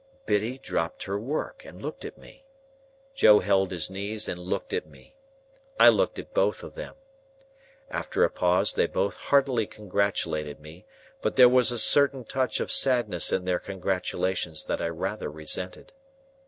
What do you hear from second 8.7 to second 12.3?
they both heartily congratulated me; but there was a certain